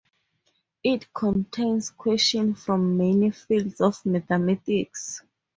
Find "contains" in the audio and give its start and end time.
1.13-1.91